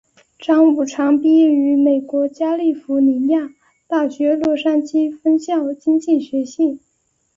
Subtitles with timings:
[0.39, 3.53] 张五常毕业于美国加利福尼亚
[3.87, 6.79] 大学洛杉矶分校经济学系。